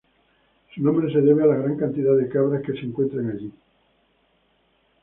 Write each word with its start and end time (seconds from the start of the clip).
Su 0.73 0.81
nombre 0.81 1.13
se 1.13 1.21
debe 1.21 1.43
a 1.43 1.45
la 1.45 1.57
gran 1.57 1.77
cantidad 1.77 2.17
de 2.17 2.27
cabras 2.27 2.63
que 2.63 2.71
se 2.73 2.87
encuentran 2.87 3.29
allí. 3.29 3.51